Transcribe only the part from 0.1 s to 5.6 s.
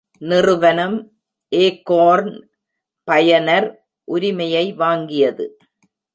நிறுவனம் ஏகோர்ன் பயனர் உரிமையை வாங்கியது.